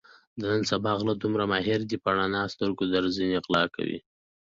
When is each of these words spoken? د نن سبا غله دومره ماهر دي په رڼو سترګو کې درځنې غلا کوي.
د 0.39 0.41
نن 0.51 0.61
سبا 0.71 0.91
غله 0.99 1.13
دومره 1.17 1.43
ماهر 1.51 1.79
دي 1.89 1.97
په 2.03 2.09
رڼو 2.17 2.39
سترګو 2.53 2.77
کې 2.79 2.85
درځنې 2.93 3.37
غلا 3.45 3.63
کوي. 3.75 3.99